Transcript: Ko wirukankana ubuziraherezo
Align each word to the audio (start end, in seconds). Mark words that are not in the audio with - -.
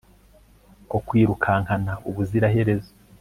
Ko 0.89 0.95
wirukankana 1.07 1.93
ubuziraherezo 2.09 2.91